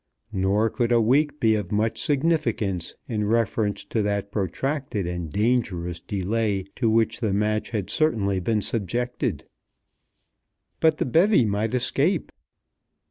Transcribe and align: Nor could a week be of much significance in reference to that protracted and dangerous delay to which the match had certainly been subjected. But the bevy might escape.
Nor 0.33 0.71
could 0.71 0.91
a 0.91 0.99
week 0.99 1.39
be 1.39 1.53
of 1.53 1.71
much 1.71 2.01
significance 2.01 2.95
in 3.07 3.27
reference 3.27 3.85
to 3.85 4.01
that 4.01 4.31
protracted 4.31 5.05
and 5.05 5.31
dangerous 5.31 5.99
delay 5.99 6.63
to 6.77 6.89
which 6.89 7.19
the 7.19 7.33
match 7.33 7.69
had 7.69 7.91
certainly 7.91 8.39
been 8.39 8.61
subjected. 8.63 9.45
But 10.79 10.97
the 10.97 11.05
bevy 11.05 11.45
might 11.45 11.75
escape. 11.75 12.31